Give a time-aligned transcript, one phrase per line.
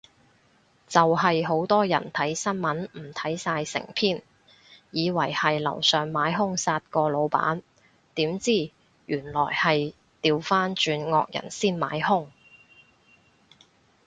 [0.87, 4.23] 就係好多人睇新聞唔睇晒成篇，
[4.89, 7.61] 以為係樓上買兇殺個老闆，
[8.15, 8.71] 點知
[9.05, 12.27] 原來係掉返轉惡人先買兇